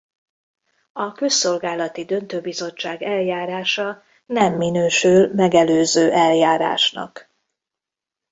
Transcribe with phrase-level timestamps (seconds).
[0.91, 7.29] A Közszolgálati Döntőbizottság eljárása nem minősül megelőző eljárásnak.